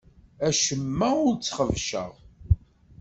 [0.47, 2.11] Acemma ur t-xebbceɣ.